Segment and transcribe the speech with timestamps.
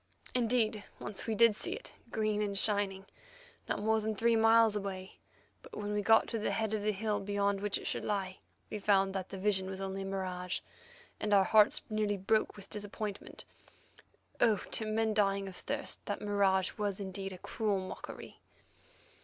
[0.33, 3.05] Indeed, once we did see it, green and shining,
[3.69, 5.19] not more than three miles away,
[5.61, 8.39] but when we got to the head of the hill beyond which it should lie
[8.71, 10.61] we found that the vision was only a mirage,
[11.19, 13.45] and our hearts nearly broke with disappointment.
[14.39, 14.57] Oh!
[14.71, 18.39] to men dying of thirst, that mirage was indeed a cruel mockery.